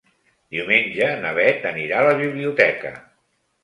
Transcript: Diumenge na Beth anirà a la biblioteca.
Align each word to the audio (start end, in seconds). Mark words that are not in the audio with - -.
Diumenge 0.55 1.11
na 1.27 1.35
Beth 1.41 1.69
anirà 1.75 2.03
a 2.03 2.11
la 2.11 2.19
biblioteca. 2.27 2.99